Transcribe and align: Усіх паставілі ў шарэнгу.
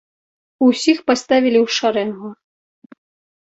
Усіх 0.67 0.97
паставілі 1.11 1.59
ў 1.65 1.75
шарэнгу. 1.77 2.29